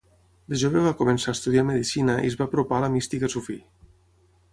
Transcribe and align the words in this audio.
De 0.51 0.57
jove 0.59 0.79
va 0.85 0.93
començar 1.01 1.29
a 1.33 1.37
estudiar 1.37 1.63
medicina 1.67 2.15
i 2.21 2.31
es 2.31 2.39
va 2.39 2.47
apropar 2.47 2.79
a 2.79 2.85
la 2.85 2.89
mística 2.95 3.31
sufí. 3.35 3.59